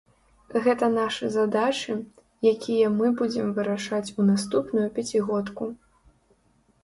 [0.67, 1.97] Гэта нашы задачы,
[2.53, 5.63] якія мы будзем вырашаць у наступную пяцігодку.